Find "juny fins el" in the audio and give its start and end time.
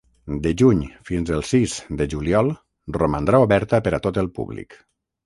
0.59-1.43